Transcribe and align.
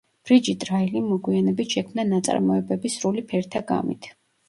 ბრიჯიტ 0.27 0.65
რაილიმ 0.69 1.05
მოგვიანებით 1.09 1.77
შექმნა 1.77 2.07
ნაწარმოებები 2.09 2.95
სრული 2.99 3.29
ფერთა 3.33 3.67
გამით. 3.73 4.15